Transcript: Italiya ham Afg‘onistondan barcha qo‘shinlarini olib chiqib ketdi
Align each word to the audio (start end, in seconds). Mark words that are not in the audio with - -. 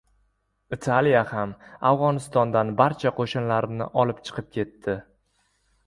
Italiya 0.77 1.21
ham 1.33 1.53
Afg‘onistondan 1.91 2.73
barcha 2.83 3.13
qo‘shinlarini 3.21 3.93
olib 4.05 4.27
chiqib 4.31 4.53
ketdi 4.59 5.01